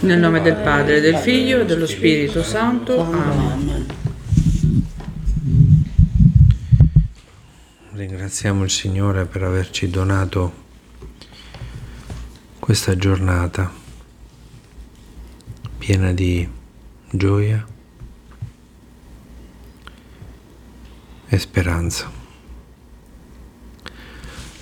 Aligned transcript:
Nel 0.00 0.18
nome 0.18 0.42
del 0.42 0.56
Padre, 0.56 1.00
del 1.00 1.16
Figlio 1.16 1.60
e 1.60 1.64
dello 1.64 1.86
Spirito 1.86 2.42
Santo. 2.42 3.00
Amen. 3.00 3.86
Ringraziamo 7.92 8.64
il 8.64 8.70
Signore 8.70 9.24
per 9.24 9.42
averci 9.42 9.88
donato 9.88 10.52
questa 12.58 12.96
giornata 12.96 13.72
piena 15.78 16.12
di 16.12 16.48
gioia 17.10 17.66
e 21.26 21.38
speranza. 21.38 22.19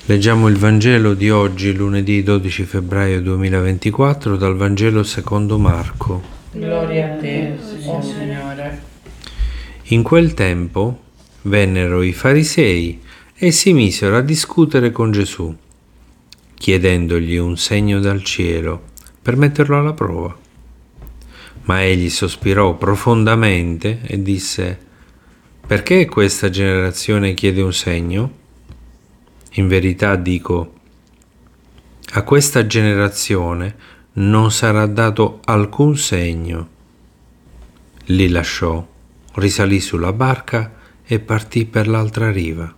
Leggiamo 0.09 0.49
il 0.49 0.57
Vangelo 0.57 1.13
di 1.13 1.29
oggi, 1.29 1.75
lunedì 1.75 2.23
12 2.23 2.65
febbraio 2.65 3.21
2024, 3.21 4.39
dal 4.39 4.57
Vangelo 4.57 5.03
secondo 5.03 5.59
Marco. 5.59 6.23
Gloria 6.53 7.13
a 7.13 7.17
te, 7.19 7.59
oh 7.85 8.01
Signore. 8.01 8.83
In 9.89 10.03
quel 10.03 10.33
tempo 10.33 11.01
vennero 11.43 12.01
i 12.01 12.15
farisei 12.15 13.03
e 13.35 13.51
si 13.51 13.75
misero 13.75 14.17
a 14.17 14.23
discutere 14.23 14.93
con 14.93 15.11
Gesù, 15.11 15.55
chiedendogli 16.55 17.37
un 17.37 17.59
segno 17.59 18.01
dal 18.01 18.25
cielo 18.25 18.85
per 19.21 19.37
metterlo 19.37 19.77
alla 19.77 19.93
prova. 19.93 20.35
Ma 21.65 21.85
egli 21.85 22.09
sospirò 22.09 22.77
profondamente 22.79 23.99
e 24.07 24.23
disse, 24.23 24.79
perché 25.67 26.07
questa 26.07 26.49
generazione 26.49 27.35
chiede 27.35 27.61
un 27.61 27.75
segno? 27.75 28.47
In 29.59 29.67
verità 29.67 30.15
dico, 30.15 30.75
a 32.13 32.23
questa 32.23 32.65
generazione 32.69 33.75
non 34.15 34.53
sarà 34.53 34.87
dato 34.87 35.41
alcun 35.47 35.97
segno. 35.97 36.69
Li 38.05 38.29
lasciò, 38.29 38.87
risalì 39.35 39.81
sulla 39.81 40.13
barca 40.13 40.75
e 41.05 41.19
partì 41.19 41.65
per 41.65 41.89
l'altra 41.89 42.31
riva. 42.31 42.73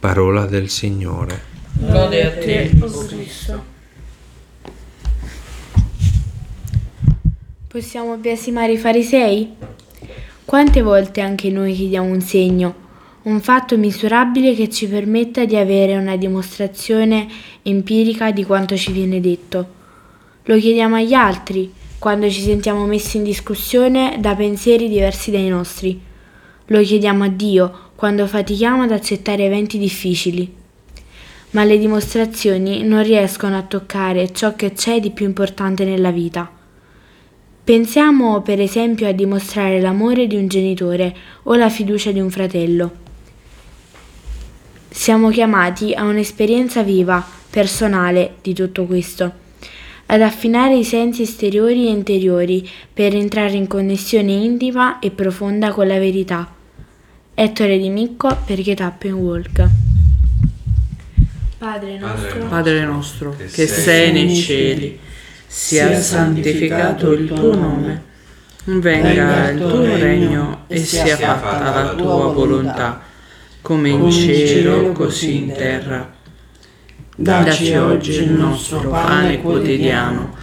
Parola 0.00 0.46
del 0.46 0.68
Signore. 0.70 1.40
Lode 1.86 2.24
a 2.24 2.36
te, 2.36 2.76
oh 2.80 3.06
Cristo. 3.06 3.64
Possiamo 7.68 8.16
biasimare 8.16 8.72
i 8.72 8.76
farisei? 8.76 9.54
Quante 10.44 10.82
volte 10.82 11.20
anche 11.20 11.48
noi 11.48 11.74
chiediamo 11.74 12.10
un 12.10 12.20
segno? 12.20 12.88
Un 13.22 13.40
fatto 13.40 13.76
misurabile 13.76 14.54
che 14.54 14.70
ci 14.70 14.88
permetta 14.88 15.44
di 15.44 15.54
avere 15.54 15.96
una 15.96 16.16
dimostrazione 16.16 17.28
empirica 17.62 18.30
di 18.30 18.44
quanto 18.44 18.76
ci 18.76 18.92
viene 18.92 19.20
detto. 19.20 19.78
Lo 20.44 20.56
chiediamo 20.56 20.96
agli 20.96 21.12
altri 21.12 21.70
quando 21.98 22.30
ci 22.30 22.40
sentiamo 22.40 22.86
messi 22.86 23.18
in 23.18 23.24
discussione 23.24 24.16
da 24.20 24.34
pensieri 24.34 24.88
diversi 24.88 25.30
dai 25.30 25.48
nostri. 25.48 26.00
Lo 26.66 26.80
chiediamo 26.80 27.24
a 27.24 27.28
Dio 27.28 27.90
quando 27.94 28.26
fatichiamo 28.26 28.84
ad 28.84 28.92
accettare 28.92 29.44
eventi 29.44 29.76
difficili. 29.76 30.54
Ma 31.50 31.64
le 31.64 31.76
dimostrazioni 31.78 32.84
non 32.84 33.02
riescono 33.02 33.58
a 33.58 33.62
toccare 33.62 34.32
ciò 34.32 34.54
che 34.56 34.72
c'è 34.72 34.98
di 34.98 35.10
più 35.10 35.26
importante 35.26 35.84
nella 35.84 36.10
vita. 36.10 36.50
Pensiamo 37.62 38.40
per 38.40 38.60
esempio 38.60 39.06
a 39.06 39.12
dimostrare 39.12 39.78
l'amore 39.78 40.26
di 40.26 40.36
un 40.36 40.48
genitore 40.48 41.14
o 41.42 41.54
la 41.54 41.68
fiducia 41.68 42.12
di 42.12 42.20
un 42.20 42.30
fratello. 42.30 43.08
Siamo 44.92 45.30
chiamati 45.30 45.94
a 45.94 46.02
un'esperienza 46.02 46.82
viva, 46.82 47.24
personale 47.48 48.34
di 48.42 48.52
tutto 48.54 48.86
questo, 48.86 49.32
ad 50.06 50.20
affinare 50.20 50.76
i 50.76 50.84
sensi 50.84 51.22
esteriori 51.22 51.86
e 51.86 51.90
interiori 51.90 52.68
per 52.92 53.14
entrare 53.14 53.52
in 53.52 53.68
connessione 53.68 54.32
intima 54.32 54.98
e 54.98 55.12
profonda 55.12 55.70
con 55.70 55.86
la 55.86 55.98
verità. 55.98 56.52
Ettore 57.32 57.78
di 57.78 57.88
Micco 57.88 58.36
per 58.44 58.60
Get 58.60 58.80
Up 58.80 59.02
and 59.04 59.12
Walk. 59.12 59.68
Padre 61.56 61.96
nostro, 61.96 62.46
Padre 62.48 62.84
nostro 62.84 63.36
che 63.36 63.66
sei 63.68 64.10
nei 64.10 64.34
cieli, 64.34 64.98
sia 65.46 65.98
santificato 66.00 67.12
il 67.12 67.28
tuo 67.28 67.54
nome, 67.54 68.02
venga 68.64 69.50
il 69.50 69.60
tuo 69.60 69.84
regno 69.84 70.64
e 70.66 70.78
sia 70.78 71.16
fatta 71.16 71.82
la 71.82 71.94
tua 71.94 72.32
volontà 72.32 73.08
come 73.62 73.88
in 73.88 74.10
cielo, 74.10 74.92
così 74.92 75.36
in 75.36 75.52
terra. 75.52 76.18
Dacci 77.16 77.74
oggi 77.74 78.12
il 78.22 78.30
nostro 78.30 78.88
pane 78.88 79.40
quotidiano 79.40 80.34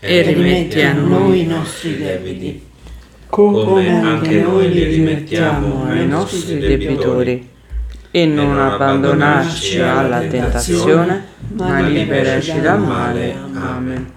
e 0.00 0.22
rimetti 0.22 0.80
a 0.80 0.94
noi 0.94 1.40
i 1.40 1.46
nostri 1.46 1.98
debiti, 1.98 2.62
come 3.28 4.00
anche 4.00 4.40
noi 4.40 4.72
li 4.72 4.84
rimettiamo 4.84 5.84
ai 5.84 6.06
nostri 6.06 6.58
debitori. 6.58 7.52
E 8.10 8.26
non 8.26 8.58
abbandonarci 8.58 9.80
alla 9.80 10.20
tentazione, 10.20 11.24
ma 11.56 11.80
liberaci 11.80 12.60
dal 12.60 12.80
male. 12.80 13.36
Amen. 13.54 14.12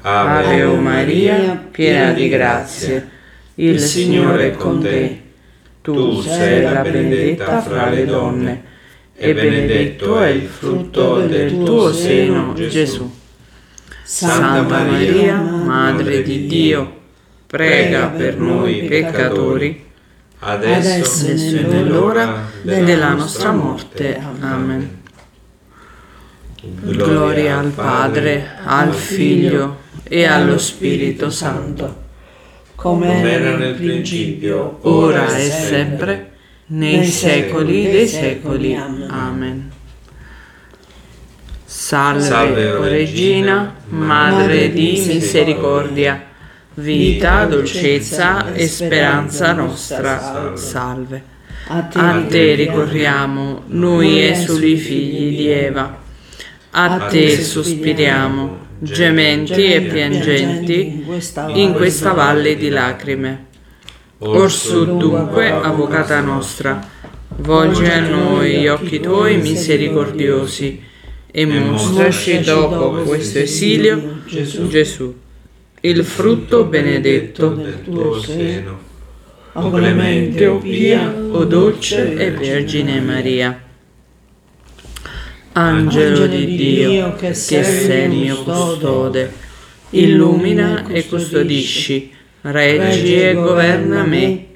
Ave 0.00 0.62
o 0.62 0.76
Maria, 0.76 1.62
piena 1.70 2.12
di 2.12 2.28
grazie, 2.28 3.08
il 3.56 3.78
Signore 3.78 4.52
è 4.52 4.56
con 4.56 4.80
te 4.80 5.29
tu 5.82 6.20
sei 6.20 6.62
la 6.62 6.82
benedetta 6.82 7.60
fra 7.62 7.88
le 7.88 8.04
donne, 8.04 8.64
e 9.14 9.34
benedetto 9.34 10.20
è 10.20 10.28
il 10.28 10.46
frutto 10.46 11.20
del 11.26 11.62
tuo 11.64 11.92
seno, 11.92 12.52
Gesù. 12.54 13.10
Santa 14.02 14.62
Maria, 14.62 15.36
Madre 15.36 16.22
di 16.22 16.46
Dio, 16.46 16.98
prega 17.46 18.08
per 18.08 18.36
noi 18.38 18.82
peccatori, 18.84 19.86
adesso 20.40 21.26
e 21.28 21.62
nell'ora 21.62 22.48
della 22.62 23.12
nostra 23.14 23.52
morte. 23.52 24.20
Amen. 24.40 24.98
Gloria 26.62 27.58
al 27.58 27.70
Padre, 27.70 28.58
al 28.64 28.92
Figlio 28.92 29.78
e 30.02 30.24
allo 30.24 30.58
Spirito 30.58 31.30
Santo 31.30 31.99
come 32.80 33.30
era 33.30 33.58
nel 33.58 33.74
principio, 33.74 34.78
ora 34.84 35.36
e 35.36 35.50
sempre, 35.50 36.30
nei 36.68 37.04
secoli 37.04 37.90
dei 37.90 38.08
secoli. 38.08 38.74
Amen. 38.74 39.70
Salve, 41.66 42.70
o 42.70 42.82
Regina, 42.84 43.76
Madre 43.88 44.72
di 44.72 45.04
misericordia, 45.06 46.24
vita, 46.72 47.44
dolcezza 47.44 48.50
e 48.54 48.66
speranza 48.66 49.52
nostra. 49.52 50.52
Salve. 50.56 51.22
A 51.66 51.82
te 51.82 52.54
ricorriamo, 52.54 53.64
noi 53.66 54.26
esuli 54.26 54.76
figli 54.76 55.36
di 55.36 55.48
Eva. 55.48 55.98
A 56.70 56.96
te 57.10 57.42
sospiriamo 57.42 58.68
gementi 58.80 59.72
e 59.72 59.82
piangenti 59.82 61.04
in 61.54 61.74
questa 61.74 62.12
valle 62.12 62.56
di 62.56 62.68
lacrime. 62.70 63.46
Orsù 64.18 64.96
dunque, 64.96 65.50
avvocata 65.50 66.20
nostra, 66.20 66.86
volgi 67.36 67.84
a 67.84 68.00
noi 68.00 68.58
gli 68.58 68.66
occhi 68.66 69.00
tuoi 69.00 69.36
misericordiosi 69.36 70.82
e 71.30 71.46
mostraci 71.46 72.40
dopo 72.40 73.02
questo 73.02 73.38
esilio 73.38 74.22
Gesù, 74.26 75.14
il 75.80 76.04
frutto 76.04 76.64
benedetto 76.64 77.48
del 77.50 77.82
tuo 77.84 78.20
seno. 78.20 78.88
O 79.52 79.70
clemente, 79.70 80.46
o 80.46 80.58
pia, 80.58 81.12
o 81.12 81.44
dolce 81.44 82.14
e 82.14 82.30
Vergine 82.30 83.00
Maria. 83.00 83.69
Angelo 85.52 86.28
di 86.28 86.56
Dio, 86.56 87.16
che 87.16 87.34
sei 87.34 88.04
il 88.04 88.18
mio 88.18 88.42
custode, 88.44 89.32
illumina 89.90 90.86
e 90.86 91.08
custodisci, 91.08 92.12
reggi 92.42 93.20
e 93.20 93.34
governa 93.34 94.04
me, 94.04 94.46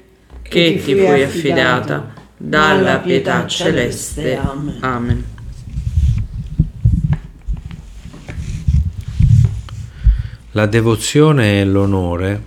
che 0.41 0.81
ti 0.81 0.95
fui 0.95 1.21
affidata 1.21 2.13
dalla 2.37 2.99
pietà 2.99 3.45
celeste. 3.45 4.39
Amen. 4.79 5.23
La 10.51 10.65
devozione 10.65 11.59
e 11.59 11.65
l'onore 11.65 12.41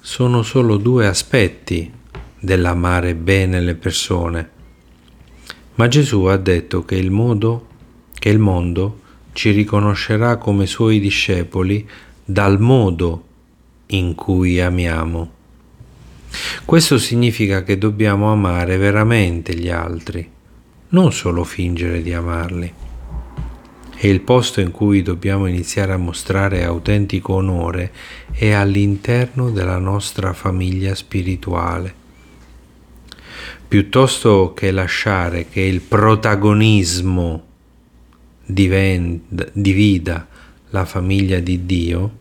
sono 0.00 0.42
solo 0.42 0.76
due 0.76 1.08
aspetti 1.08 1.90
dell'amare 2.38 3.16
bene 3.16 3.60
le 3.60 3.74
persone, 3.74 4.50
ma 5.74 5.88
Gesù 5.88 6.26
ha 6.26 6.36
detto 6.36 6.84
che 6.84 6.94
il 6.94 7.10
modo 7.10 7.66
che 8.20 8.28
il 8.28 8.38
mondo 8.38 9.00
ci 9.32 9.50
riconoscerà 9.50 10.36
come 10.36 10.66
suoi 10.66 11.00
discepoli 11.00 11.88
dal 12.22 12.60
modo 12.60 13.24
in 13.86 14.14
cui 14.14 14.60
amiamo. 14.60 15.32
Questo 16.64 16.98
significa 16.98 17.64
che 17.64 17.78
dobbiamo 17.78 18.30
amare 18.30 18.76
veramente 18.76 19.54
gli 19.54 19.70
altri, 19.70 20.28
non 20.90 21.12
solo 21.12 21.42
fingere 21.44 22.02
di 22.02 22.12
amarli. 22.12 22.72
e 24.02 24.08
il 24.08 24.20
posto 24.20 24.60
in 24.60 24.70
cui 24.70 25.02
dobbiamo 25.02 25.44
iniziare 25.44 25.92
a 25.92 25.98
mostrare 25.98 26.64
autentico 26.64 27.34
onore 27.34 27.92
è 28.32 28.50
all'interno 28.52 29.50
della 29.50 29.76
nostra 29.76 30.32
famiglia 30.32 30.94
spirituale. 30.94 31.94
Piuttosto 33.68 34.54
che 34.54 34.70
lasciare 34.70 35.48
che 35.50 35.60
il 35.60 35.82
protagonismo 35.82 37.49
divida 38.52 40.26
la 40.70 40.84
famiglia 40.84 41.40
di 41.40 41.66
Dio, 41.66 42.18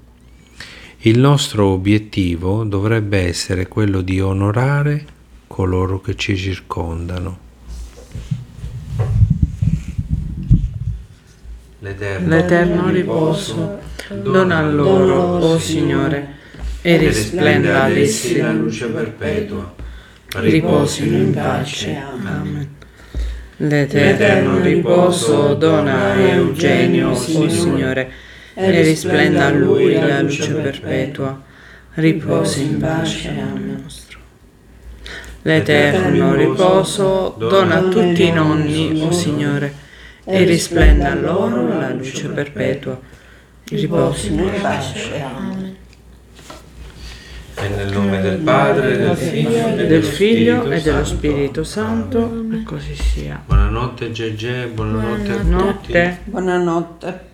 il 0.99 1.19
nostro 1.19 1.67
obiettivo 1.67 2.63
dovrebbe 2.63 3.19
essere 3.19 3.67
quello 3.67 4.01
di 4.01 4.19
onorare 4.19 5.05
coloro 5.47 6.01
che 6.01 6.15
ci 6.15 6.35
circondano. 6.35 7.47
L'eterno 11.79 12.89
riposo 12.89 13.79
dona 14.21 14.57
a 14.57 14.69
loro, 14.69 15.15
o 15.15 15.53
oh 15.53 15.59
Signore, 15.59 16.35
e 16.81 16.97
risplenda 16.97 17.83
ad 17.83 17.95
essi 17.95 18.37
la 18.37 18.51
luce 18.51 18.87
perpetua. 18.87 19.75
Riposino 20.31 21.17
in 21.17 21.33
pace. 21.33 21.95
Amen. 21.95 22.78
L'eterno 23.61 24.61
riposo 24.61 25.53
dona 25.53 26.11
a 26.11 26.15
Eugenio, 26.15 27.09
oh 27.09 27.15
Signore, 27.15 28.09
e 28.53 28.81
risplenda 28.81 29.47
a 29.47 29.49
lui 29.49 29.95
la 29.95 30.21
luce 30.21 30.53
perpetua. 30.53 31.41
Riposi 31.95 32.61
in 32.61 32.79
pace. 32.79 33.27
Amen. 33.27 33.85
L'eterno 35.41 36.35
riposo 36.35 37.35
dona 37.37 37.79
a 37.79 37.83
tutti 37.89 38.27
i 38.27 38.31
nonni, 38.31 39.01
o 39.01 39.07
oh 39.07 39.11
Signore, 39.11 39.73
e 40.23 40.43
risplenda 40.45 41.11
a 41.11 41.15
loro 41.15 41.67
la 41.77 41.91
luce 41.91 42.29
perpetua. 42.29 42.97
Riposino 43.65 44.43
in 44.43 44.61
pace. 44.61 45.21
Amen. 45.21 45.68
Nel 47.75 47.91
nome 47.91 48.21
del 48.21 48.37
Padre, 48.37 48.97
del 48.97 49.15
Figlio, 49.15 49.67
e 49.75 49.85
del 49.87 50.03
Figlio 50.03 50.69
e 50.69 50.81
dello 50.81 51.05
Spirito 51.05 51.63
Santo, 51.63 52.45
e 52.51 52.63
così 52.63 52.95
sia. 52.95 53.41
Buonanotte 53.45 54.11
Gegè, 54.11 54.67
buonanotte, 54.67 55.33
buonanotte 55.41 55.61
a 55.61 55.73
tutti. 55.73 56.29
Buonanotte. 56.31 57.28